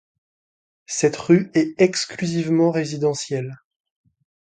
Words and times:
Cette 0.87 1.15
rue 1.17 1.51
est 1.53 1.79
exclusivement 1.79 2.71
résidentielle. 2.71 3.59